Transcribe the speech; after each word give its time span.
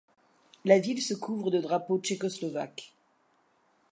La 0.65 0.79
ville 0.79 0.99
se 0.99 1.13
couvre 1.13 1.51
de 1.51 1.59
drapeaux 1.59 1.99
tchécoslovaques. 1.99 2.95